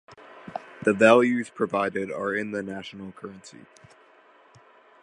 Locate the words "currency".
3.11-3.67